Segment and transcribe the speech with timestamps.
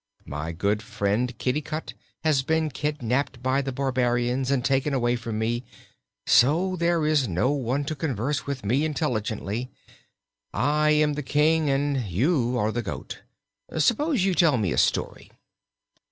[0.25, 1.93] My good friend Kitticut
[2.23, 5.63] has been kidnapped by the barbarians and taken from me,
[6.25, 9.69] so there is no one to converse with me intelligently.
[10.55, 13.19] I am the King and you are the goat.
[13.77, 15.29] Suppose you tell me a story.